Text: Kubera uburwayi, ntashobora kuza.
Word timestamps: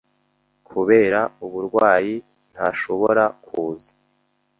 Kubera 0.69 1.19
uburwayi, 1.45 2.15
ntashobora 2.53 3.23
kuza. 3.45 3.91